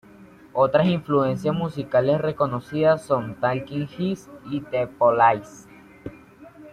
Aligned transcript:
Otras 0.53 0.87
influencias 0.87 1.53
musicales 1.53 2.19
reconocidas 2.19 3.03
son 3.05 3.35
Talking 3.39 3.87
Heads 3.87 4.31
y 4.49 4.61
The 4.61 4.87
Police. 4.87 5.67